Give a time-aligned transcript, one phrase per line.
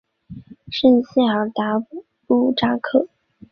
[0.71, 1.77] 圣谢尔达
[2.25, 3.07] 布扎克。